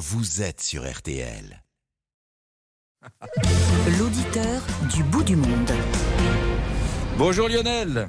vous 0.00 0.40
êtes 0.40 0.62
sur 0.62 0.90
RTL. 0.90 1.62
L'auditeur 3.98 4.62
du 4.94 5.02
bout 5.02 5.22
du 5.22 5.36
monde. 5.36 5.70
Bonjour 7.18 7.50
Lionel. 7.50 8.08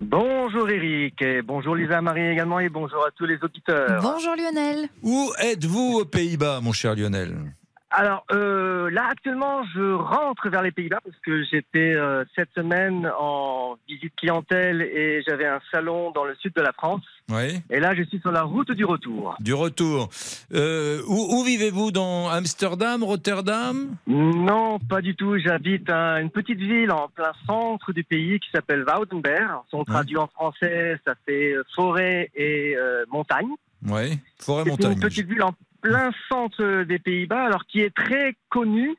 Bonjour 0.00 0.70
Eric, 0.70 1.20
et 1.20 1.42
bonjour 1.42 1.76
Lisa 1.76 2.00
Marie 2.00 2.28
également, 2.28 2.60
et 2.60 2.70
bonjour 2.70 3.04
à 3.04 3.10
tous 3.10 3.26
les 3.26 3.38
auditeurs. 3.42 4.00
Bonjour 4.00 4.34
Lionel. 4.34 4.88
Où 5.02 5.30
êtes-vous 5.38 5.98
aux 6.00 6.04
Pays-Bas, 6.06 6.60
mon 6.62 6.72
cher 6.72 6.96
Lionel? 6.96 7.54
Alors 7.94 8.24
euh, 8.32 8.90
là 8.90 9.08
actuellement, 9.10 9.62
je 9.74 9.92
rentre 9.92 10.48
vers 10.48 10.62
les 10.62 10.70
Pays-Bas 10.72 11.00
parce 11.04 11.16
que 11.24 11.44
j'étais 11.44 11.92
euh, 11.94 12.24
cette 12.34 12.48
semaine 12.54 13.10
en 13.18 13.76
visite 13.86 14.14
clientèle 14.16 14.80
et 14.80 15.22
j'avais 15.28 15.46
un 15.46 15.60
salon 15.70 16.10
dans 16.12 16.24
le 16.24 16.34
sud 16.36 16.54
de 16.54 16.62
la 16.62 16.72
France. 16.72 17.02
Oui. 17.30 17.60
Et 17.70 17.80
là, 17.80 17.94
je 17.94 18.02
suis 18.04 18.18
sur 18.20 18.32
la 18.32 18.42
route 18.42 18.72
du 18.72 18.84
retour. 18.86 19.36
Du 19.40 19.52
retour. 19.52 20.08
Euh, 20.54 21.02
où 21.06 21.36
où 21.38 21.44
vivez-vous 21.44 21.90
Dans 21.92 22.28
Amsterdam, 22.30 23.04
Rotterdam? 23.04 23.94
Non, 24.06 24.78
pas 24.78 25.02
du 25.02 25.14
tout. 25.14 25.36
J'habite 25.38 25.90
un- 25.90 26.16
une 26.22 26.30
petite 26.30 26.58
ville 26.58 26.90
en 26.92 27.08
plein 27.08 27.32
centre 27.46 27.92
du 27.92 28.04
pays 28.04 28.40
qui 28.40 28.48
s'appelle 28.54 28.84
Woudenberg. 28.88 29.60
Si 29.68 29.74
on 29.74 29.84
traduit 29.84 30.16
en 30.16 30.28
français, 30.28 30.98
ça 31.06 31.14
fait 31.26 31.54
forêt 31.74 32.30
et 32.34 32.74
montagne. 33.10 33.50
Oui. 33.86 34.18
C'est 34.38 34.46
Forêt-montagne. 34.46 34.92
une 34.92 35.00
petite 35.00 35.26
ville 35.28 35.42
en 35.42 35.52
plein 35.82 36.10
centre 36.30 36.84
des 36.84 36.98
Pays-Bas, 36.98 37.44
alors 37.44 37.66
qui 37.66 37.80
est 37.80 37.94
très 37.94 38.34
connue, 38.48 38.96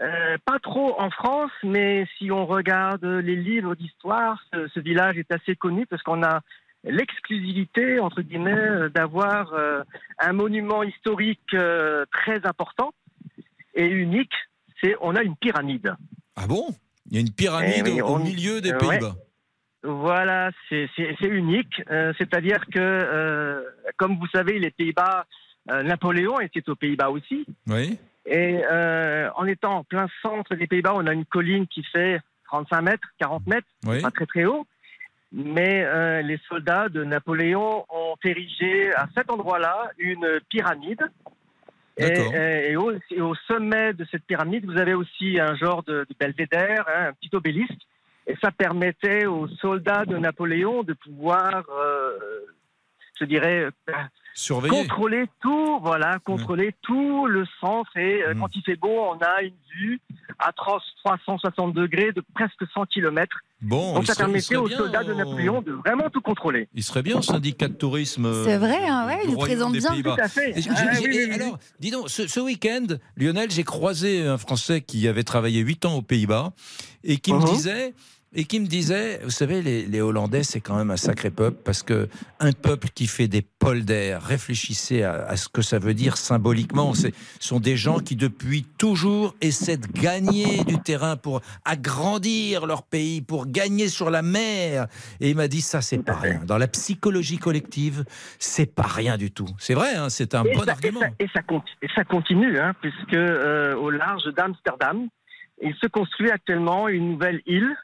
euh, 0.00 0.36
pas 0.44 0.58
trop 0.60 0.94
en 1.00 1.10
France, 1.10 1.50
mais 1.64 2.06
si 2.16 2.30
on 2.30 2.46
regarde 2.46 3.04
les 3.04 3.36
livres 3.36 3.74
d'histoire, 3.74 4.40
ce, 4.52 4.68
ce 4.68 4.80
village 4.80 5.18
est 5.18 5.32
assez 5.32 5.56
connu 5.56 5.86
parce 5.86 6.02
qu'on 6.02 6.22
a 6.22 6.40
l'exclusivité, 6.84 7.98
entre 8.00 8.22
guillemets, 8.22 8.52
euh, 8.54 8.88
d'avoir 8.88 9.52
euh, 9.52 9.82
un 10.18 10.32
monument 10.32 10.82
historique 10.82 11.52
euh, 11.54 12.04
très 12.12 12.46
important 12.46 12.92
et 13.74 13.86
unique. 13.86 14.32
C'est 14.82 14.96
on 15.02 15.14
a 15.16 15.22
une 15.22 15.36
pyramide. 15.36 15.94
Ah 16.36 16.46
bon? 16.46 16.68
Il 17.10 17.14
y 17.16 17.18
a 17.18 17.20
une 17.20 17.32
pyramide 17.34 17.84
Eh 17.86 17.90
oui, 17.92 18.00
au, 18.00 18.06
on- 18.06 18.14
au 18.16 18.18
milieu 18.18 18.60
des 18.62 18.72
euh, 18.72 18.78
Pays-Bas. 18.78 19.14
Voilà, 19.82 20.50
c'est 20.68 20.88
unique. 21.22 21.82
Euh, 21.90 22.12
C'est-à-dire 22.18 22.60
que, 22.72 22.78
euh, 22.78 23.62
comme 23.98 24.16
vous 24.18 24.26
savez, 24.28 24.58
les 24.58 24.70
Pays-Bas, 24.70 25.24
euh, 25.24 25.24
Napoléon 25.82 26.40
était 26.40 26.68
aux 26.68 26.74
Pays-Bas 26.76 27.10
aussi. 27.10 27.46
Oui. 27.66 27.98
Et 28.26 28.60
euh, 28.70 29.30
en 29.36 29.46
étant 29.46 29.78
en 29.78 29.84
plein 29.84 30.06
centre 30.22 30.54
des 30.54 30.66
Pays-Bas, 30.66 30.92
on 30.94 31.06
a 31.06 31.12
une 31.12 31.24
colline 31.24 31.66
qui 31.66 31.82
fait 31.84 32.20
35 32.46 32.82
mètres, 32.82 33.08
40 33.18 33.46
mètres, 33.46 33.66
Oui. 33.86 34.00
pas 34.02 34.10
très 34.10 34.26
très 34.26 34.44
haut. 34.44 34.66
Mais 35.32 35.84
euh, 35.84 36.22
les 36.22 36.38
soldats 36.48 36.88
de 36.88 37.04
Napoléon 37.04 37.84
ont 37.88 38.16
érigé 38.24 38.92
à 38.94 39.06
cet 39.16 39.30
endroit-là 39.30 39.90
une 39.98 40.40
pyramide. 40.48 41.02
Et, 41.96 42.18
euh, 42.18 42.68
et 42.70 42.76
au, 42.76 42.92
et 43.10 43.20
au 43.20 43.34
sommet 43.46 43.92
de 43.92 44.04
cette 44.10 44.24
pyramide, 44.24 44.64
vous 44.64 44.78
avez 44.78 44.94
aussi 44.94 45.38
un 45.38 45.54
genre 45.54 45.82
de, 45.84 46.06
de 46.08 46.14
belvédère, 46.18 46.84
hein, 46.88 47.08
un 47.08 47.12
petit 47.12 47.30
obélisque. 47.34 47.86
Et 48.26 48.34
ça 48.42 48.50
permettait 48.50 49.26
aux 49.26 49.48
soldats 49.60 50.04
de 50.04 50.16
Napoléon 50.16 50.82
de 50.82 50.94
pouvoir, 50.94 51.64
euh, 51.70 52.16
je 53.20 53.24
dirais, 53.26 53.64
euh, 53.88 53.92
Surveillé. 54.34 54.74
contrôler 54.86 55.26
tout, 55.42 55.80
voilà, 55.82 56.18
contrôler 56.24 56.74
tout 56.82 57.26
le 57.26 57.44
centre. 57.60 57.90
Et 57.96 58.22
euh, 58.22 58.34
Mm. 58.34 58.40
quand 58.40 58.48
il 58.56 58.62
fait 58.62 58.76
beau, 58.76 58.88
on 59.12 59.18
a 59.18 59.42
une 59.42 59.52
vue 59.76 60.00
à 60.38 60.52
3- 60.52 60.80
360 61.04 61.74
degrés 61.74 62.12
de 62.12 62.22
presque 62.34 62.64
100 62.72 62.86
km. 62.86 63.36
Bon, 63.60 63.94
Donc 63.94 64.06
ça 64.06 64.14
serait- 64.14 64.24
permettait 64.24 64.56
aux 64.56 64.68
soldats 64.70 65.04
de 65.04 65.12
au- 65.12 65.16
Napoléon 65.16 65.60
de 65.60 65.72
vraiment 65.72 66.08
tout 66.08 66.22
contrôler. 66.22 66.68
Il 66.74 66.82
serait 66.82 67.02
bien 67.02 67.18
au 67.18 67.22
syndicat 67.22 67.68
de 67.68 67.74
tourisme. 67.74 68.24
euh, 68.24 68.44
C'est 68.44 68.56
vrai, 68.56 68.86
hein, 68.88 69.06
ouais, 69.06 69.20
il 69.28 69.36
présente 69.36 69.72
bien. 69.74 70.02
Tout 70.02 70.10
à 70.18 70.28
fait. 70.28 70.50
Et 70.58 70.62
Ah, 70.70 70.94
j'ai- 70.94 71.00
oui, 71.00 71.04
et 71.04 71.08
oui, 71.08 71.26
oui. 71.28 71.34
alors, 71.34 71.58
dis 71.78 71.90
donc, 71.90 72.08
ce, 72.08 72.26
ce 72.26 72.40
week-end, 72.40 72.86
Lionel, 73.16 73.50
j'ai 73.50 73.64
croisé 73.64 74.26
un 74.26 74.38
Français 74.38 74.80
qui 74.80 75.06
avait 75.08 75.24
travaillé 75.24 75.60
8 75.60 75.84
ans 75.84 75.96
aux 75.96 76.02
Pays-Bas 76.02 76.52
et 77.04 77.18
qui 77.18 77.34
me 77.34 77.38
Mhm. 77.40 77.44
disait. 77.46 77.94
Et 78.32 78.44
qui 78.44 78.60
me 78.60 78.66
disait, 78.66 79.18
vous 79.24 79.30
savez, 79.30 79.60
les, 79.60 79.86
les 79.86 80.00
Hollandais, 80.00 80.44
c'est 80.44 80.60
quand 80.60 80.76
même 80.76 80.92
un 80.92 80.96
sacré 80.96 81.30
peuple, 81.32 81.58
parce 81.64 81.82
que 81.82 82.08
un 82.38 82.52
peuple 82.52 82.86
qui 82.94 83.08
fait 83.08 83.26
des 83.26 83.42
polders, 83.42 84.22
réfléchissez 84.22 85.02
à, 85.02 85.24
à 85.26 85.36
ce 85.36 85.48
que 85.48 85.62
ça 85.62 85.80
veut 85.80 85.94
dire 85.94 86.16
symboliquement. 86.16 86.94
Ce 86.94 87.08
sont 87.40 87.58
des 87.58 87.76
gens 87.76 87.98
qui, 87.98 88.14
depuis 88.14 88.62
toujours, 88.78 89.34
essaient 89.40 89.78
de 89.78 89.88
gagner 89.88 90.62
du 90.62 90.78
terrain 90.78 91.16
pour 91.16 91.40
agrandir 91.64 92.66
leur 92.66 92.84
pays, 92.84 93.20
pour 93.20 93.48
gagner 93.48 93.88
sur 93.88 94.10
la 94.10 94.22
mer. 94.22 94.86
Et 95.18 95.30
il 95.30 95.36
m'a 95.36 95.48
dit, 95.48 95.60
ça, 95.60 95.82
c'est 95.82 95.98
pas 95.98 96.14
rien. 96.14 96.40
Dans 96.46 96.58
la 96.58 96.68
psychologie 96.68 97.38
collective, 97.38 98.04
c'est 98.38 98.72
pas 98.72 98.86
rien 98.86 99.16
du 99.16 99.32
tout. 99.32 99.48
C'est 99.58 99.74
vrai, 99.74 99.96
hein, 99.96 100.08
c'est 100.08 100.36
un 100.36 100.44
Et 100.44 100.54
bon 100.54 100.62
ça, 100.62 100.70
argument. 100.70 101.00
ça, 101.00 101.08
et 101.18 101.26
ça 101.34 101.40
et 101.82 101.88
ça 101.96 102.04
continue, 102.04 102.60
hein, 102.60 102.74
puisque 102.80 103.14
euh, 103.14 103.74
au 103.74 103.90
large 103.90 104.22
d'Amsterdam, 104.36 105.08
il 105.60 105.74
se 105.74 105.88
construit 105.88 106.30
actuellement 106.30 106.86
une 106.88 107.10
nouvelle 107.10 107.42
île 107.46 107.74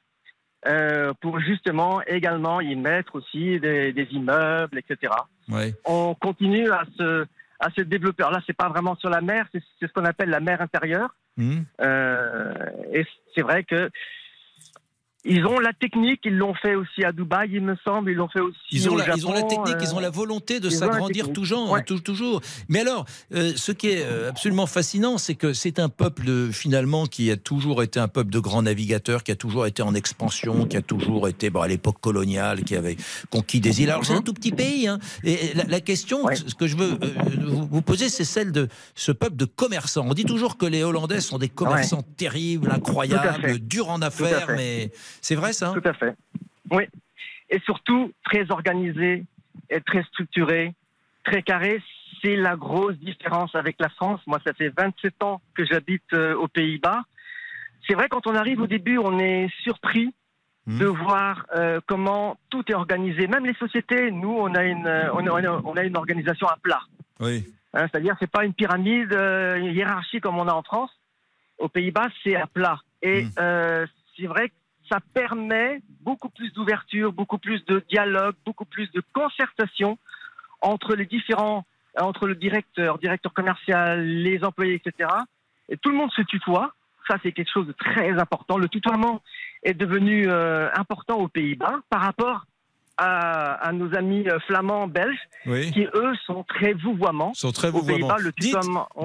euh, 0.67 1.13
pour 1.21 1.39
justement 1.41 2.03
également 2.07 2.61
y 2.61 2.75
mettre 2.75 3.17
aussi 3.17 3.61
des, 3.61 3.93
des 3.93 4.09
immeubles, 4.13 4.79
etc. 4.79 5.13
Ouais. 5.49 5.75
On 5.85 6.15
continue 6.15 6.71
à 6.71 6.85
se, 6.99 7.27
à 7.61 7.71
se 7.71 7.83
développer. 7.83 8.23
Alors 8.23 8.33
là, 8.33 8.43
c'est 8.47 8.57
pas 8.57 8.69
vraiment 8.69 8.97
sur 8.97 9.11
la 9.11 9.21
mer, 9.21 9.47
c'est 9.53 9.63
c'est 9.79 9.87
ce 9.87 9.93
qu'on 9.93 10.05
appelle 10.05 10.31
la 10.31 10.41
mer 10.41 10.61
intérieure. 10.61 11.15
Hmm. 11.37 11.61
Euh, 11.83 12.55
et 12.93 13.07
c'est 13.35 13.43
vrai 13.43 13.65
que 13.65 13.91
ils 15.29 15.45
ont 15.47 15.59
la 15.59 15.73
technique, 15.73 16.21
ils 16.25 16.37
l'ont 16.37 16.55
fait 16.55 16.75
aussi 16.75 17.05
à 17.05 17.13
Dubaï, 17.13 17.51
il 17.53 17.61
me 17.63 17.77
semble, 17.85 18.11
ils 18.11 18.15
l'ont 18.15 18.29
fait 18.29 18.41
aussi 18.41 18.59
Ils 18.73 18.89
ont, 18.89 18.95
au 18.95 18.97
la, 18.99 19.15
ils 19.17 19.27
ont 19.27 19.33
la 19.33 19.41
Japon, 19.41 19.49
technique, 19.49 19.77
euh, 19.77 19.85
ils 19.85 19.95
ont 19.95 20.01
la 20.01 20.11
volonté 20.11 20.61
de 20.61 20.71
s'agrandir 20.71 21.17
technique. 21.27 21.33
toujours, 21.35 21.71
Ouais. 21.71 21.83
tou- 21.85 22.01
toujours. 22.01 22.41
Mais 22.69 22.81
alors, 22.81 23.05
euh, 23.35 23.53
ce 23.57 23.73
qui 23.73 23.89
est 23.89 24.05
euh, 24.05 24.31
absolument 24.31 24.67
fascinant, 24.67 25.19
c'est 25.19 25.35
que 25.35 25.53
c'est 25.53 25.79
un 25.79 25.89
peuple 25.89 26.29
euh, 26.29 26.53
finalement 26.53 27.07
qui 27.07 27.31
a 27.31 27.37
toujours 27.37 27.83
été 27.83 27.99
un 28.01 28.09
peuple 28.09 28.31
de 28.31 28.39
grands 28.39 28.63
navigateurs, 28.63 29.23
qui 29.25 29.33
a 29.33 29.37
toujours 29.37 29.67
été 29.67 29.83
en 29.83 29.95
expansion, 29.95 30.67
qui 30.67 30.77
a 30.77 30.83
toujours 30.83 31.29
été 31.29 31.51
bon, 31.51 31.61
à 31.61 31.69
l'époque 31.69 32.01
coloniale, 32.01 32.63
qui 32.65 32.77
avait 32.77 32.97
conquis 33.31 33.61
des 33.61 33.83
îles. 33.83 33.91
Alors 33.91 34.05
c'est 34.05 34.15
un 34.15 34.23
tout 34.23 34.35
petit 34.35 34.53
pays. 34.53 34.87
hein. 34.89 34.99
Et 35.25 35.55
la, 35.55 35.65
la 35.65 35.81
question, 35.81 36.25
Ouais. 36.25 36.37
ce 36.37 36.55
que 36.55 36.67
je 36.67 36.77
veux 36.77 36.93
euh, 37.03 37.09
vous, 37.47 37.67
vous 37.71 37.83
poser, 37.83 38.09
c'est 38.09 38.25
celle 38.25 38.53
de 38.53 38.69
ce 38.95 39.13
peuple 39.13 39.37
de 39.37 39.45
commerçants. 39.45 40.07
On 40.09 40.15
dit 40.15 40.25
toujours 40.25 40.57
que 40.57 40.67
les 40.67 40.83
Hollandais 40.85 41.21
sont 41.21 41.39
des 41.39 41.49
commerçants 41.49 42.03
terribles, 42.17 42.71
incroyables, 42.71 43.59
durs 43.59 43.89
en 43.91 44.01
affaires, 44.03 44.49
mais 44.57 44.91
c'est 45.21 45.35
vrai 45.35 45.53
ça. 45.53 45.73
Tout 45.73 45.89
à 45.89 45.93
fait. 45.93 46.15
Oui. 46.71 46.85
Et 47.51 47.61
surtout, 47.61 48.13
très 48.25 48.51
organisé 48.51 49.25
et 49.71 49.81
très 49.81 50.03
structuré, 50.05 50.75
très 51.25 51.43
carré. 51.43 51.81
C'est 52.23 52.37
la 52.37 52.57
grosse 52.57 52.97
différence 52.97 53.55
avec 53.55 53.77
la 53.79 53.89
France. 53.91 54.21
Moi, 54.27 54.41
ça 54.45 54.53
fait 54.55 54.73
27 54.77 55.23
ans 55.23 55.41
que 55.55 55.65
j'habite 55.65 56.03
euh, 56.13 56.35
aux 56.35 56.49
Pays-Bas. 56.49 57.03
C'est 57.87 57.95
vrai, 57.95 58.09
quand 58.09 58.27
on 58.27 58.35
arrive 58.35 58.61
au 58.61 58.67
début, 58.67 58.99
on 58.99 59.19
est 59.19 59.49
surpris 59.63 60.13
Mhm. 60.69 60.79
de 60.81 60.87
voir 60.87 61.47
euh, 61.55 61.79
comment 61.87 62.37
tout 62.51 62.65
est 62.69 62.75
organisé. 62.75 63.29
Même 63.29 63.47
les 63.47 63.55
sociétés, 63.55 64.11
nous, 64.11 64.35
on 64.37 64.53
a 64.57 64.65
une, 64.65 64.89
euh, 64.89 65.13
on 65.15 65.25
a, 65.25 65.61
on 65.63 65.77
a 65.77 65.85
une 65.85 65.97
organisation 65.97 66.49
à 66.49 66.57
plat. 66.61 66.81
Oui. 67.21 67.47
Hein, 67.73 67.87
C'est-à-dire, 67.89 68.17
c'est 68.19 68.29
pas 68.29 68.45
une 68.45 68.53
pyramide, 68.53 69.13
euh, 69.13 69.55
une 69.59 69.67
hiérarchie 69.67 70.19
comme 70.21 70.37
on 70.39 70.49
a 70.49 70.53
en 70.53 70.65
France. 70.65 70.91
Aux 71.59 71.69
Pays-Bas, 71.69 72.09
c'est 72.25 72.35
à 72.35 72.49
plat. 72.49 72.81
Et 73.01 73.23
Mm. 73.27 73.31
euh, 73.39 73.87
c'est 74.17 74.27
vrai 74.27 74.49
que 74.49 74.55
ça 74.91 75.01
permet 75.15 75.81
beaucoup 76.01 76.29
plus 76.29 76.53
d'ouverture, 76.53 77.13
beaucoup 77.13 77.39
plus 77.39 77.65
de 77.67 77.85
dialogue, 77.89 78.35
beaucoup 78.45 78.65
plus 78.65 78.91
de 78.93 79.03
concertation 79.13 79.99
entre 80.61 80.95
les 80.95 81.07
différents, 81.07 81.65
entre 81.99 82.27
le 82.27 82.35
directeur, 82.35 82.99
directeur 82.99 83.33
commercial, 83.33 84.05
les 84.05 84.45
employés, 84.45 84.75
etc. 84.75 85.11
Et 85.69 85.77
tout 85.77 85.91
le 85.91 85.97
monde 85.97 86.13
se 86.13 86.23
tutoie. 86.23 86.73
Ça, 87.09 87.17
c'est 87.23 87.33
quelque 87.33 87.51
chose 87.53 87.67
de 87.67 87.73
très 87.73 88.19
important. 88.19 88.59
Le 88.59 88.69
tutoiement 88.69 89.23
est 89.63 89.75
devenu 89.75 90.27
euh, 90.29 90.69
important 90.75 91.19
aux 91.19 91.29
Pays-Bas 91.29 91.81
par 91.89 92.03
rapport 92.03 92.47
à, 92.99 93.55
à 93.67 93.73
nos 93.73 93.95
amis 93.95 94.25
euh, 94.29 94.39
flamands, 94.47 94.87
belges, 94.89 95.19
Oui. 95.47 95.71
qui 95.73 95.83
eux 95.83 96.13
sont 96.27 96.45
très 96.49 96.73
vouvoiements. 96.73 97.33
Sont 97.35 97.53
très 97.53 97.71
vouvoiements. 97.71 98.17
Le 98.19 98.33
Dites-. 98.41 98.57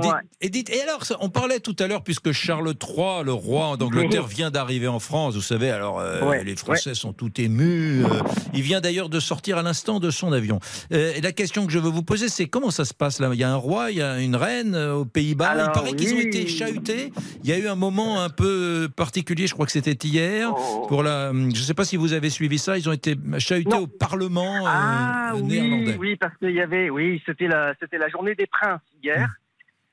Dites- 0.02 0.12
et, 0.42 0.50
dites- 0.50 0.70
et 0.70 0.82
alors, 0.82 1.02
on 1.20 1.30
parlait 1.30 1.60
tout 1.60 1.76
à 1.80 1.88
l'heure, 1.88 2.04
puisque 2.04 2.32
Charles 2.32 2.70
III, 2.82 3.24
le 3.26 3.34
roi 3.34 3.76
d'Angleterre, 3.78 4.26
vient 4.28 4.50
d'arriver 4.52 4.88
en 4.88 5.00
France, 5.00 5.36
vous 5.36 5.42
savez, 5.42 5.70
alors 5.72 6.00
euh, 6.00 6.22
Ouais, 6.26 6.44
les 6.44 6.56
Français 6.56 6.94
sont 6.94 7.14
tout 7.14 7.32
émus. 7.42 8.04
euh, 8.06 8.08
il 8.54 8.62
vient 8.62 8.82
d'ailleurs 8.82 9.10
de 9.10 9.20
sortir 9.20 9.58
à 9.58 9.62
l'instant 9.64 10.00
de 10.00 10.10
son 10.10 10.32
avion. 10.32 10.60
Euh, 10.94 11.14
et 11.16 11.22
la 11.22 11.32
question 11.32 11.66
que 11.66 11.72
je 11.72 11.80
veux 11.80 11.90
vous 11.90 12.04
poser, 12.04 12.30
c'est 12.30 12.46
comment 12.48 12.72
ça 12.72 12.86
se 12.86 12.94
passe 12.94 13.20
là? 13.20 13.30
Il 13.34 13.40
y 13.40 13.44
a 13.44 13.52
un 13.52 13.56
roi, 13.56 13.92
il 13.92 13.98
y 13.98 14.02
a 14.02 14.20
une 14.20 14.36
reine 14.36 14.76
aux 14.76 15.06
Pays-Bas? 15.06 15.54
Il 15.66 15.72
paraît 15.74 15.94
qu'ils 15.94 16.14
ont 16.14 16.20
été 16.20 16.48
chahutés. 16.48 17.12
Il 17.44 17.50
y 17.50 17.54
a 17.54 17.58
eu 17.58 17.68
un 17.68 17.76
moment 17.76 18.22
un 18.22 18.30
peu 18.30 18.88
particulier, 18.96 19.48
je 19.48 19.54
crois 19.54 19.66
que 19.66 19.72
c'était 19.72 19.98
hier. 20.08 20.50
Oh. 20.56 20.86
Pour 20.88 21.04
la, 21.04 21.32
je 21.32 21.36
ne 21.38 21.54
sais 21.56 21.74
pas 21.74 21.86
si 21.86 21.98
vous 21.98 22.14
avez 22.14 22.30
suivi 22.30 22.58
ça, 22.58 22.78
ils 22.78 22.88
ont 22.88 22.94
été 22.94 23.16
chahutés 23.40 23.70
Non. 23.70 23.81
Au 23.82 23.88
Parlement 23.88 24.66
euh, 24.66 24.70
Ah 24.72 25.32
oui, 25.36 25.44
néerlandais. 25.44 25.98
oui, 26.00 26.16
parce 26.16 26.36
qu'il 26.38 26.52
y 26.52 26.62
avait, 26.62 26.90
oui, 26.90 27.22
c'était 27.26 27.48
la, 27.48 27.74
c'était 27.80 27.98
la 27.98 28.10
journée 28.10 28.36
des 28.36 28.48
princes 28.48 28.82
hier. 29.04 29.28
Mmh. 29.28 29.32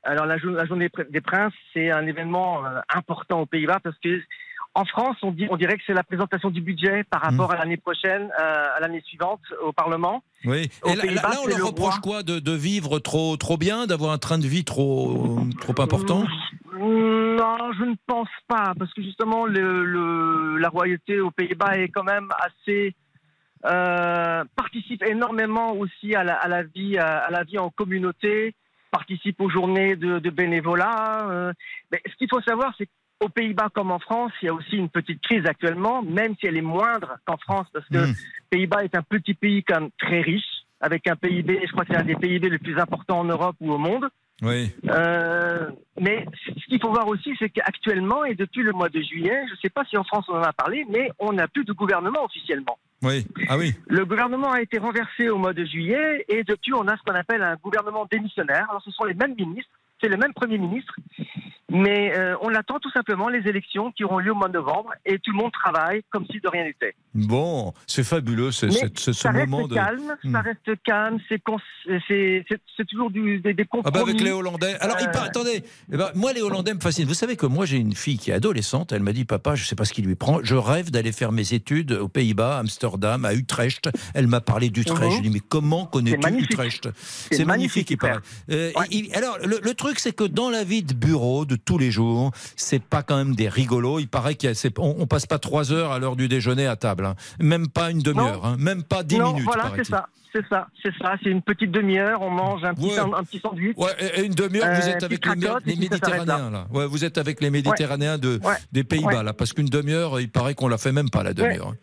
Alors 0.05 0.27
la, 0.27 0.39
jo- 0.39 0.51
la 0.53 0.65
journée 0.67 0.89
des 0.89 1.03
pr- 1.03 1.11
des 1.11 1.21
princes, 1.21 1.53
c'est 1.75 1.91
un 1.91 2.07
événement 2.07 2.65
euh, 2.65 2.81
important 2.95 3.41
aux 3.41 3.47
Pays-Bas 3.47 3.81
parce 3.83 3.99
que 3.99 4.21
En 4.75 4.85
France, 4.85 5.17
on, 5.23 5.33
dit, 5.33 5.47
on 5.51 5.57
dirait 5.57 5.77
que 5.77 5.83
c'est 5.87 5.95
la 5.95 6.05
présentation 6.05 6.51
du 6.51 6.61
budget 6.61 7.03
par 7.11 7.21
rapport 7.23 7.51
à 7.51 7.57
l'année 7.57 7.79
prochaine, 7.79 8.31
euh, 8.41 8.77
à 8.77 8.79
l'année 8.81 9.03
suivante 9.05 9.41
au 9.67 9.73
Parlement. 9.73 10.23
Oui. 10.45 10.71
Aux 10.83 10.91
Et 10.91 10.95
là, 11.15 11.23
on 11.43 11.47
leur 11.49 11.59
le 11.59 11.65
reproche 11.65 11.95
roi. 11.95 12.01
quoi 12.03 12.23
de, 12.23 12.39
de 12.39 12.53
vivre 12.53 13.01
trop, 13.01 13.37
trop 13.37 13.57
bien, 13.57 13.87
d'avoir 13.87 14.13
un 14.13 14.19
train 14.19 14.39
de 14.39 14.47
vie 14.47 14.65
trop, 14.65 15.39
trop 15.61 15.75
important? 15.83 16.23
Mm, 16.75 17.37
Non, 17.41 17.73
je 17.79 17.85
ne 17.85 17.97
pense 18.07 18.29
pas, 18.47 18.73
parce 18.79 18.93
que 18.95 19.03
justement, 19.03 19.47
le, 19.47 19.85
le- 19.85 20.59
la 20.59 20.69
royauté 20.69 21.19
aux 21.21 21.33
Pays-Bas 21.33 21.77
est 21.79 21.89
quand 21.89 22.05
même 22.05 22.29
assez 22.39 22.95
euh, 23.67 24.45
participe 24.57 25.03
énormément 25.05 25.73
aussi 25.73 26.15
à 26.15 26.25
la, 26.25 26.35
à 26.35 26.49
la 26.49 26.63
vie, 26.63 26.97
à, 26.99 27.19
à 27.19 27.31
la 27.31 27.43
vie 27.45 27.59
en 27.59 27.71
communauté, 27.71 28.55
participe 28.91 29.41
aux 29.41 29.51
journées 29.51 29.97
de, 29.97 30.19
de 30.19 30.31
bénévolat. 30.31 31.29
euh. 31.31 31.53
mais 31.93 32.01
ce 32.07 32.15
qu'il 32.17 32.29
faut 32.31 32.41
savoir, 32.43 32.73
c'est 32.79 32.89
qu'aux 33.21 33.29
Pays-Bas 33.29 33.69
comme 33.75 33.91
en 33.91 33.99
France, 33.99 34.33
il 34.43 34.47
y 34.47 34.49
a 34.49 34.55
aussi 34.55 34.77
une 34.77 34.89
petite 34.89 35.21
crise 35.23 35.45
actuellement, 35.47 36.03
même 36.03 36.35
si 36.39 36.47
elle 36.47 36.57
est 36.57 36.63
moindre 36.63 37.19
qu'en 37.27 37.37
France, 37.37 37.67
parce 37.73 37.87
que 37.89 37.99
Mm. 38.11 38.15
Pays-Bas 38.51 38.85
est 38.85 38.95
un 38.97 39.03
petit 39.03 39.35
pays 39.35 39.63
quand 39.65 39.81
même 39.81 39.91
très 39.99 40.21
riche, 40.21 40.45
avec 40.81 41.07
un 41.09 41.17
PIB, 41.17 41.61
je 41.67 41.73
crois 41.73 41.85
que 41.85 41.93
c'est 41.93 42.01
un 42.01 42.05
des 42.05 42.15
PIB 42.15 42.49
les 42.49 42.59
plus 42.59 42.79
importants 42.79 43.19
en 43.21 43.25
Europe 43.25 43.57
ou 43.61 43.73
au 43.73 43.79
monde. 43.79 44.09
Oui. 44.41 44.71
Euh, 44.89 45.69
mais 46.01 46.25
ce 46.45 46.65
qu'il 46.67 46.81
faut 46.81 46.93
voir 46.93 47.09
aussi, 47.09 47.35
c'est 47.41 47.51
qu'actuellement 47.51 48.25
et 48.25 48.37
depuis 48.37 48.63
le 48.63 48.71
mois 48.73 48.89
de 48.89 49.01
juillet, 49.03 49.43
je 49.49 49.53
ne 49.55 49.59
sais 49.59 49.69
pas 49.69 49.85
si 49.85 49.97
en 49.99 50.05
France 50.05 50.27
on 50.29 50.37
en 50.37 50.43
a 50.43 50.53
parlé, 50.53 50.87
mais 50.89 51.11
on 51.19 51.33
n'a 51.33 51.49
plus 51.49 51.65
de 51.65 51.73
gouvernement 51.73 52.25
officiellement. 52.25 52.79
Oui. 53.03 53.27
Ah 53.49 53.57
oui. 53.57 53.75
Le 53.87 54.05
gouvernement 54.05 54.51
a 54.51 54.61
été 54.61 54.79
renversé 54.79 55.29
au 55.29 55.39
mois 55.39 55.53
de 55.53 55.65
juillet 55.65 56.25
et 56.29 56.43
depuis 56.43 56.75
on 56.75 56.87
a 56.89 56.97
ce 56.97 57.03
qu'on 57.03 57.15
appelle 57.15 57.43
un 57.43 57.57
gouvernement 57.57 58.07
démissionnaire. 58.11 58.67
Alors 58.71 58.83
ce 58.83 58.91
sont 58.91 59.05
les 59.05 59.15
mêmes 59.15 59.35
ministres, 59.37 59.71
c'est 60.01 60.09
le 60.09 60.17
même 60.17 60.33
Premier 60.35 60.59
ministre, 60.59 60.97
mais 61.71 62.17
euh, 62.17 62.35
on 62.43 62.55
attend 62.55 62.79
tout 62.79 62.91
simplement 62.91 63.29
les 63.29 63.47
élections 63.49 63.93
qui 63.93 64.05
auront 64.05 64.19
lieu 64.19 64.33
au 64.33 64.35
mois 64.35 64.49
de 64.49 64.55
novembre 64.55 64.93
et 65.05 65.19
tout 65.19 65.33
le 65.33 65.37
monde 65.39 65.53
travaille 65.53 66.03
comme 66.11 66.25
si 66.27 66.41
de 66.41 66.49
rien 66.49 66.65
n'était. 66.65 66.95
Bon, 67.15 67.73
c'est 67.87 68.05
fabuleux 68.05 68.51
ce, 68.53 68.67
Mais 68.67 68.73
ce- 68.73 68.87
ce- 68.95 69.13
ce 69.13 69.13
ça 69.13 69.31
reste 69.31 69.49
moment 69.49 69.67
de. 69.69 69.75
calme, 69.75 70.17
Hmm. 70.25 70.33
ça 70.33 70.41
reste 70.41 70.83
calme, 70.85 71.19
c'est 71.29 71.43
toujours 72.89 73.11
du, 73.11 73.41
des, 73.41 73.55
des 73.55 73.63
Ah 73.63 73.81
bah 73.83 73.91
compromis. 73.91 74.11
avec 74.11 74.21
les 74.23 74.31
Hollandais. 74.31 74.75
Alors, 74.81 74.97
il 75.01 75.09
Euh. 75.09 75.11
par- 75.11 75.25
attendez, 75.25 75.63
eh 75.93 75.97
ben, 75.97 76.11
moi 76.15 76.33
les 76.33 76.43
Hollandais 76.43 76.75
me 76.75 76.81
fascinent. 76.81 77.07
Vous 77.07 77.15
savez 77.15 77.37
que 77.37 77.47
moi 77.47 77.67
j'ai 77.67 77.79
une 77.79 77.95
fille 77.95 78.19
qui 78.19 78.31
est 78.31 78.35
adolescente. 78.35 78.93
Elle 78.93 79.03
m'a 79.03 79.13
dit, 79.13 79.25
papa, 79.25 79.55
je 79.55 79.65
sais 79.65 79.75
pas 79.77 79.85
ce 79.85 79.93
qui 79.93 80.03
lui 80.03 80.15
prend. 80.15 80.41
Je 80.43 80.55
rêve 80.55 80.91
d'aller 80.91 81.13
faire 81.13 81.33
mes 81.33 81.53
études 81.55 81.93
aux 81.93 82.09
Pays-Bas, 82.09 82.57
à 82.57 82.61
Amsterdam, 82.61 83.25
à 83.25 83.35
Utrecht. 83.35 83.89
Elle 84.15 84.27
m'a 84.29 84.41
parlé 84.41 84.71
d'Utrecht. 84.71 85.03
Mhm. 85.03 85.11
Je 85.11 85.21
lui 85.21 85.27
ai 85.27 85.31
dit, 85.31 85.35
mais 85.35 85.43
comment 85.49 85.87
connais-tu 85.87 86.19
magnifique. 86.21 86.53
Utrecht? 86.53 86.89
C'est 86.97 87.45
magnifique, 87.45 87.91
il 87.91 87.99
paraît. 87.99 88.19
Euh, 88.51 88.71
Ouais. 88.77 88.87
il- 88.91 89.15
alors, 89.15 89.39
le, 89.45 89.59
le 89.63 89.75
truc, 89.75 89.99
c'est 89.99 90.15
que 90.15 90.25
dans 90.25 90.51
la 90.51 90.65
vie 90.65 90.83
de 90.83 90.95
bureau 90.95 91.45
de 91.45 91.57
tous 91.65 91.79
les 91.79 91.91
jours, 91.91 92.31
c'est 92.57 92.83
pas 92.83 93.03
quand 93.03 93.17
même 93.17 93.35
des 93.35 93.49
rigolos. 93.49 93.99
Il 93.99 94.09
paraît 94.09 94.37
qu'on 94.37 94.53
on, 94.99 95.07
passe 95.07 95.27
pas 95.27 95.39
trois 95.39 95.73
heures 95.73 95.93
à 95.93 95.99
l'heure 95.99 96.17
du 96.17 96.29
déjeuner 96.29 96.67
à 96.67 96.77
table, 96.77 97.05
hein. 97.07 97.15
même 97.41 97.69
pas 97.69 97.91
une 97.91 98.01
demi-heure, 98.01 98.45
hein. 98.45 98.57
même 98.59 98.83
pas 98.83 99.03
dix 99.03 99.19
non, 99.19 99.33
minutes. 99.33 99.45
voilà, 99.45 99.71
c'est 99.77 99.85
ça, 99.85 100.07
c'est 100.33 100.47
ça, 100.49 100.69
c'est 100.83 100.93
ça. 101.01 101.15
C'est 101.23 101.31
une 101.31 101.43
petite 101.43 101.71
demi-heure, 101.71 102.21
on 102.23 102.31
mange 102.31 102.65
un 102.65 102.75
petit, 102.75 102.87
Ouais. 102.87 102.99
un, 102.99 103.13
un 103.13 103.25
petit 103.25 103.39
sandwich. 103.41 103.77
Ouais, 103.77 103.91
et- 104.17 104.25
une 104.25 104.35
demi-heure, 104.35 104.69
vous 104.75 104.89
Euh, 104.89 104.93
êtes 104.93 105.03
avec 105.03 105.25
les, 105.25 105.77
Méditerranéens, 105.77 106.51
là. 106.51 106.67
Ouais, 106.73 106.87
vous 106.87 107.05
êtes 107.05 107.19
avec 107.19 107.41
les 107.41 107.51
Méditerranéens 107.51 108.19
de, 108.19 108.41
des 108.73 108.85
Pays-Bas, 108.85 109.23
là, 109.23 109.33
parce 109.33 109.53
qu'une 109.53 109.67
demi-heure, 109.69 110.21
il 110.21 110.31
paraît 110.31 110.55
qu'on 110.55 110.69
la 110.69 110.79
fait 110.79 110.93
même 110.93 111.11
pas, 111.11 111.23
la 111.23 111.35
demi-heure. 111.35 111.75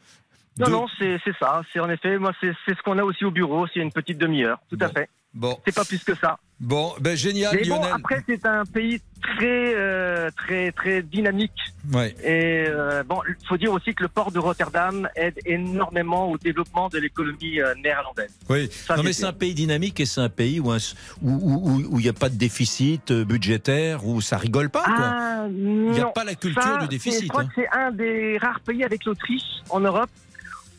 Non, 0.58 0.66
Deux- 0.68 0.72
non, 0.72 0.86
c'est 0.98 1.20
ça. 1.38 1.62
C'est 1.74 1.82
en 1.82 1.90
effet, 1.90 2.18
moi, 2.18 2.32
c'est 2.40 2.54
ce 2.68 2.82
qu'on 2.84 2.98
a 2.98 3.04
aussi 3.04 3.26
au 3.26 3.32
bureau, 3.32 3.68
c'est 3.74 3.82
une 3.82 3.92
petite 3.92 4.18
demi-heure, 4.18 4.60
tout 4.70 4.78
à 4.80 4.88
fait. 4.88 5.10
Bon, 5.36 5.58
C'est 5.66 5.76
pas 5.76 5.84
plus 5.84 6.02
que 6.02 6.16
ça. 6.16 6.38
bon, 6.62 6.94
ben 7.02 7.16
génial, 7.18 7.54
Mais 7.54 7.68
bon, 7.68 7.76
Lionel. 7.76 7.92
après, 7.94 8.24
c'est 8.26 8.46
un 8.46 8.64
pays 8.66 9.02
très, 9.22 9.74
euh, 9.76 10.30
très, 10.38 10.72
très 10.72 11.02
dynamique. 11.02 11.52
Ouais. 11.94 12.16
Et 12.24 12.66
euh, 12.70 13.04
bon, 13.04 13.20
il 13.28 13.36
faut 13.46 13.58
dire 13.58 13.74
aussi 13.74 13.94
que 13.94 14.04
le 14.04 14.08
port 14.08 14.32
de 14.32 14.40
Rotterdam 14.40 15.10
aide 15.18 15.38
énormément 15.46 16.32
au 16.32 16.38
développement 16.38 16.88
de 16.88 17.00
l'économie 17.00 17.60
euh, 17.60 17.74
néerlandaise. 17.84 18.32
Oui, 18.50 18.70
Ça, 18.72 18.96
non 18.96 19.04
mais 19.04 19.12
c'est 19.12 19.26
un 19.26 19.34
pays 19.34 19.54
dynamique 19.54 20.00
et 20.00 20.06
c'est 20.06 20.22
un 20.22 20.30
pays 20.30 20.62
où 20.62 20.72
un- 20.72 20.78
où 21.22 21.32
où- 21.32 21.70
où- 21.70 21.86
où 21.96 22.00
il 22.00 22.04
n'y 22.04 22.10
a 22.10 22.14
pas 22.14 22.30
de 22.30 22.36
déficit 22.38 23.12
budgétaire, 23.12 24.06
où 24.08 24.22
ça 24.22 24.38
rigole 24.38 24.70
pas. 24.70 24.84
Ah, 24.88 25.46
Il 25.50 25.92
n'y 25.92 26.00
a 26.00 26.06
pas 26.06 26.24
la 26.24 26.36
culture 26.36 26.62
Ça, 26.64 26.78
du 26.78 26.88
déficit. 26.88 27.24
Je 27.24 27.28
crois 27.28 27.42
hein. 27.44 27.48
que 27.54 27.62
c'est 27.62 27.70
un 27.78 27.92
des 27.92 28.38
rares 28.42 28.62
pays 28.62 28.84
avec 28.86 29.04
l'Autriche 29.04 29.44
en 29.70 29.82
Europe 29.82 30.10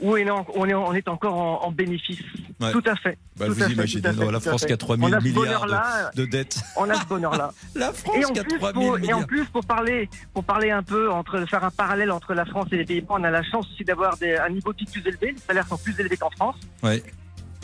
où 0.01 0.13
on 0.13 0.17
est, 0.17 0.31
en- 0.31 0.47
on 0.55 0.67
est, 0.69 0.75
on 0.75 0.93
est 0.95 1.09
encore 1.09 1.35
en, 1.37 1.65
en 1.67 1.71
bénéfice. 1.71 2.21
Ouais. 2.61 2.73
Tout 2.73 2.83
à 2.87 2.97
fait. 2.97 3.19
Bah, 3.37 3.47
tout 3.47 3.55
vous 3.55 3.63
à 3.63 3.67
fait, 3.67 3.73
imaginez, 3.73 4.03
tout 4.03 4.21
non, 4.21 4.31
la 4.31 4.39
tout 4.41 4.49
France 4.49 4.65
qui 4.65 4.73
a 4.73 4.77
3 4.77 4.97
On 4.97 5.07
000 5.09 5.15
a 5.15 5.21
ce 5.21 5.25
milliards 5.25 6.11
de, 6.15 6.25
dettes. 6.25 6.59
On 6.77 6.89
a 6.89 6.95
ce 6.95 7.05
bonheur-là. 7.07 7.53
La 7.75 7.91
Et 7.91 7.93
France 7.93 8.25
en, 8.29 8.33
qui 8.33 8.39
a 8.41 8.45
plus, 8.45 8.59
3 8.59 8.73
pour, 8.73 8.83
000 8.83 8.99
et 9.09 9.13
en 9.13 9.23
plus, 9.25 9.45
pour 9.47 9.65
parler, 9.65 10.09
pour 10.33 10.45
parler 10.45 10.71
un 10.71 10.83
peu 10.83 11.11
entre 11.11 11.45
faire 11.49 11.65
un 11.65 11.71
parallèle 11.71 12.11
entre 12.11 12.35
la 12.35 12.45
France 12.45 12.67
et 12.73 12.77
les 12.77 12.85
Pays-Bas, 12.85 13.15
on 13.19 13.25
a 13.25 13.31
la 13.31 13.43
chance 13.43 13.67
aussi 13.73 13.85
d'avoir 13.85 14.17
un 14.23 14.49
niveau 14.51 14.73
de 14.73 14.85
plus 14.91 15.07
élevé. 15.07 15.33
Les 15.33 15.39
salaires 15.39 15.67
sont 15.67 15.79
plus 15.79 15.99
élevés 16.01 16.17
qu'en 16.17 16.31
France. 16.31 16.57
Ouais. 16.83 17.03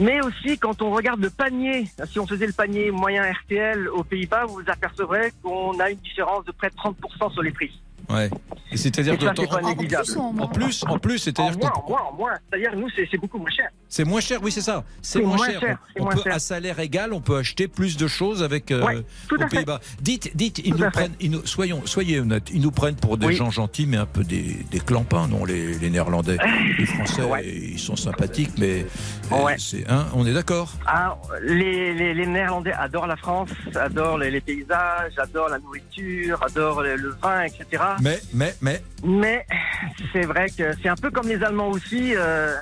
Mais 0.00 0.20
aussi, 0.24 0.58
quand 0.58 0.80
on 0.82 0.90
regarde 0.90 1.20
le 1.20 1.30
panier, 1.30 1.86
si 2.10 2.18
on 2.18 2.26
faisait 2.26 2.46
le 2.46 2.52
panier 2.54 2.90
moyen 2.90 3.30
RTL 3.30 3.88
aux 3.88 4.02
Pays-Bas, 4.04 4.46
vous 4.46 4.54
vous 4.54 4.70
apercevrez 4.70 5.32
qu'on 5.42 5.78
a 5.80 5.90
une 5.90 5.98
différence 5.98 6.44
de 6.46 6.52
près 6.52 6.70
de 6.70 6.74
30% 6.74 7.32
sur 7.32 7.42
les 7.42 7.50
prix. 7.50 7.70
Ouais. 8.10 8.30
Et 8.70 8.76
c'est-à-dire 8.76 9.18
pas 9.18 9.32
en- 9.62 9.68
négligeable. 9.68 10.04
plus 10.06 10.16
en 10.16 10.38
en 10.38 10.48
plus, 10.48 10.84
en 10.88 10.98
plus, 10.98 11.14
En 11.14 11.18
c'est-à-dire 11.18 11.70
en 11.74 11.88
moins, 11.88 12.00
en 12.10 12.12
moins. 12.16 12.32
C'est-à-dire, 12.50 12.74
nous, 12.76 12.88
c'est 12.90 13.18
beaucoup 13.18 13.38
moins 13.38 13.50
cher. 13.50 13.68
C'est 13.88 14.04
moins 14.04 14.20
cher, 14.20 14.40
oui, 14.42 14.50
c'est 14.50 14.62
ça. 14.62 14.82
C'est 15.02 15.20
moins, 15.20 15.36
moins 15.36 15.46
cher. 15.46 15.60
cher, 15.60 15.78
On- 15.96 16.00
on 16.00 16.04
moins 16.04 16.14
peut, 16.14 16.22
cher. 16.22 16.34
à 16.34 16.38
salaire 16.38 16.78
égal, 16.80 17.12
on 17.12 17.20
peut 17.20 17.36
acheter 17.36 17.68
plus 17.68 17.98
de 17.98 18.06
choses 18.06 18.42
avec 18.42 18.70
euh, 18.70 18.82
Ouais, 18.82 18.96
aux. 19.30 19.46
Pays-Bas. 19.48 19.80
Dites, 20.00 20.34
dites, 20.34 20.60
ils 20.64 20.72
Tout 20.72 20.78
nous 20.84 20.90
prennent, 20.90 21.12
ils 21.20 21.30
nous- 21.30 21.44
soyons, 21.46 21.82
soyez 21.84 22.20
honnêtes, 22.20 22.48
ils 22.52 22.62
nous 22.62 22.70
prennent 22.70 22.94
pour 22.96 23.18
des 23.18 23.26
Oui. 23.26 23.34
gens 23.36 23.50
gentils, 23.50 23.86
mais 23.86 23.98
un 23.98 24.06
peu 24.06 24.24
des, 24.24 24.56
des 24.70 24.80
clampins, 24.80 25.28
non, 25.28 25.44
les, 25.44 25.74
les 25.74 25.90
Néerlandais. 25.90 26.38
Les 26.78 26.86
Français, 26.86 27.22
Ouais. 27.24 27.46
ils 27.46 27.78
sont 27.78 27.96
sympathiques, 27.96 28.52
mais 28.58 28.86
euh, 29.32 29.42
Ouais. 29.44 29.56
c'est, 29.58 29.88
hein, 29.90 30.06
on 30.14 30.26
est 30.26 30.32
d'accord. 30.32 30.72
Ah, 30.86 31.16
les, 31.42 31.92
les, 31.92 32.14
les 32.14 32.26
Néerlandais 32.26 32.72
adorent 32.72 33.06
la 33.06 33.16
France, 33.16 33.50
adorent 33.74 34.16
les, 34.18 34.30
les 34.30 34.40
paysages, 34.40 35.12
adorent 35.18 35.50
la 35.50 35.58
nourriture, 35.58 36.42
adorent 36.42 36.82
le 36.82 37.14
vin, 37.22 37.42
etc. 37.42 37.82
Mais, 38.00 38.20
mais, 38.32 38.54
mais, 38.60 38.82
Mais 39.04 39.46
c'est 40.12 40.22
vrai 40.26 40.48
que 40.50 40.72
c'est 40.82 40.88
un 40.88 40.96
peu 40.96 41.10
comme 41.10 41.28
les 41.28 41.42
Allemands 41.42 41.68
aussi. 41.70 42.14
euh, 42.16 42.54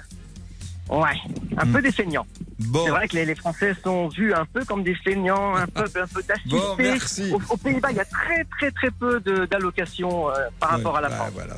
ouais, 0.88 1.16
un 1.56 1.64
Hmm. 1.66 1.72
peu 1.72 1.82
des 1.82 1.92
feignants. 1.92 2.26
bon. 2.58 2.84
C'est 2.84 2.90
vrai 2.90 3.06
que 3.08 3.14
les, 3.16 3.24
les 3.24 3.34
Français 3.34 3.74
sont 3.82 4.08
vus 4.08 4.32
un 4.34 4.44
peu 4.46 4.64
comme 4.64 4.82
des 4.82 4.94
feignants, 4.94 5.54
un 5.56 5.66
peu, 5.66 5.84
un 5.84 6.06
peu. 6.06 6.22
Bon, 6.46 6.74
merci. 6.78 7.32
Aux, 7.32 7.40
aux 7.52 7.56
Pays-Bas, 7.56 7.90
il 7.90 7.96
y 7.96 8.00
a 8.00 8.04
très, 8.04 8.44
très, 8.44 8.70
très 8.70 8.90
peu 8.90 9.20
d'allocations 9.50 10.30
euh, 10.30 10.48
par 10.58 10.70
rapport 10.70 10.96
à 10.96 11.00
la 11.00 11.10
France. 11.10 11.30
voilà. 11.34 11.54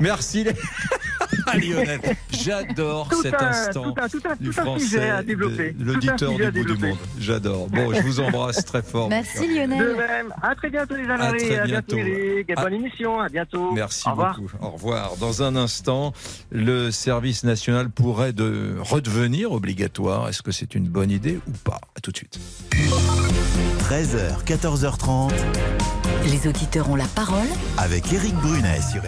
Merci, 0.00 0.44
les- 0.44 0.52
Lionel. 1.56 2.00
J'adore 2.30 3.08
cet 3.22 3.34
un, 3.34 3.46
instant. 3.46 3.92
tout 3.92 3.94
un, 4.02 4.08
tout 4.08 4.20
un, 4.28 4.36
du 4.36 4.50
tout 4.50 4.60
un 4.60 4.62
français, 4.64 4.84
sujet 4.84 5.10
à 5.10 5.22
de- 5.22 5.26
développer. 5.26 5.72
de 5.72 5.84
Tout 5.84 5.90
un 5.90 5.92
l'auditeur 5.92 6.32
du 6.34 6.50
bout 6.64 6.74
du 6.74 6.86
monde. 6.86 6.98
J'adore. 7.18 7.68
Bon, 7.68 7.92
je 7.94 8.00
vous 8.02 8.20
embrasse 8.20 8.64
très 8.64 8.82
fort. 8.82 9.08
Merci 9.08 9.46
De 9.48 9.54
Lionel. 9.54 9.96
même. 9.96 10.34
À 10.42 10.54
très 10.54 10.70
bientôt, 10.70 10.94
les 10.96 11.08
À 11.08 11.14
amis. 11.14 11.38
très 11.38 11.58
À 11.58 11.64
bientôt, 11.64 11.96
bientôt. 11.96 12.10
Eric. 12.10 12.50
À- 12.56 12.62
Bonne 12.62 12.74
émission. 12.74 13.20
À 13.20 13.28
bientôt. 13.28 13.72
Merci 13.72 14.06
Au 14.06 14.10
revoir. 14.12 14.40
beaucoup. 14.40 14.56
Au 14.66 14.70
revoir. 14.70 15.16
Dans 15.16 15.42
un 15.42 15.56
instant, 15.56 16.12
le 16.50 16.90
service 16.90 17.44
national 17.44 17.88
pourrait 17.90 18.32
de 18.32 18.76
redevenir 18.80 19.52
obligatoire. 19.52 20.28
Est-ce 20.28 20.42
que 20.42 20.52
c'est 20.52 20.74
une 20.74 20.88
bonne 20.88 21.10
idée 21.10 21.38
ou 21.46 21.52
pas? 21.64 21.80
À 21.96 22.00
tout 22.00 22.10
de 22.12 22.16
suite. 22.16 22.38
13h, 23.80 24.44
14h30 24.44 25.32
Les 26.24 26.46
auditeurs 26.48 26.90
ont 26.90 26.96
la 26.96 27.06
parole 27.06 27.46
avec 27.78 28.12
Éric 28.12 28.34
Brunet 28.34 28.80
sur. 28.92 29.02